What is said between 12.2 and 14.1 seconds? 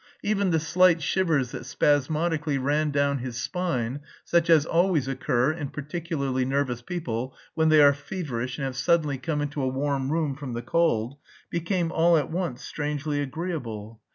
once strangely agreeable.